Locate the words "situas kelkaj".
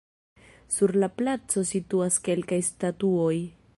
1.73-2.61